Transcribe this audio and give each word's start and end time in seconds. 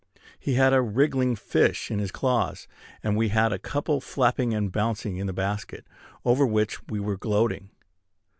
He 0.39 0.55
had 0.55 0.73
a 0.73 0.81
wriggling 0.81 1.35
fish 1.35 1.91
in 1.91 1.99
his 1.99 2.11
claws; 2.11 2.67
and 3.03 3.15
we 3.15 3.29
had 3.29 3.53
a 3.53 3.59
couple 3.59 4.01
flapping 4.01 4.51
and 4.51 4.71
bouncing 4.71 5.17
in 5.17 5.27
the 5.27 5.31
basket, 5.31 5.85
over 6.25 6.43
which 6.43 6.81
we 6.87 6.99
were 6.99 7.17
gloating. 7.17 7.69